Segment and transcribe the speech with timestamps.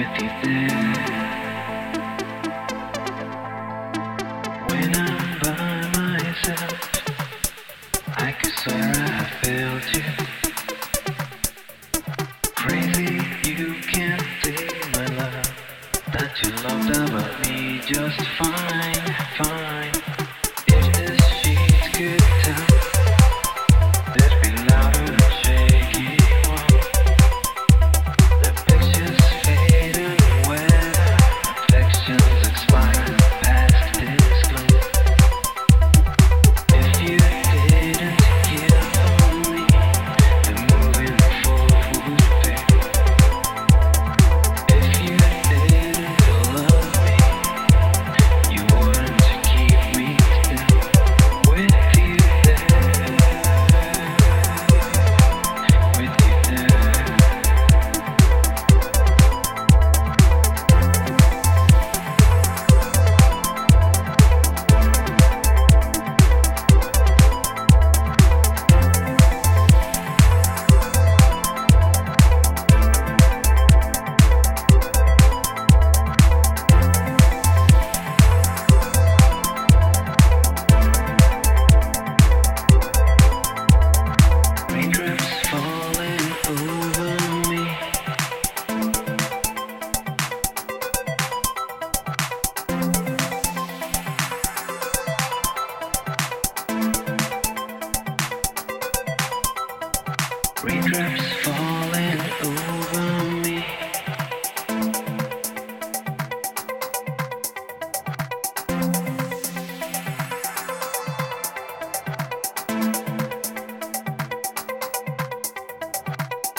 [0.00, 1.29] with you there.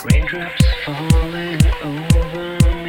[0.04, 2.81] Raindrops falling over